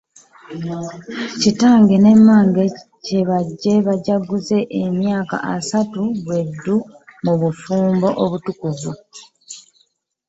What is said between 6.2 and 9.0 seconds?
be ddu mu bufumbo obutukuvu.